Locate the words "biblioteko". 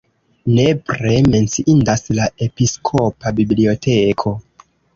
3.43-4.37